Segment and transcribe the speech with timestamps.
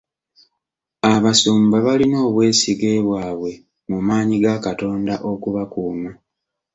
[1.13, 3.51] Abasumba balina obwesige bwabwe
[3.89, 6.09] mu maanyi ga Katonda okubakuuma.